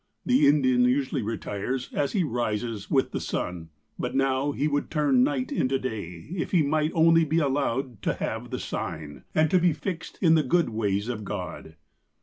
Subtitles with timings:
[0.25, 3.69] The Indian usually retires, as he rises, with the sun;
[3.99, 8.13] but now he would turn night into day, if he might only be allowed to'
[8.15, 11.75] have the sign,' and be fixed in * the good ways of God.'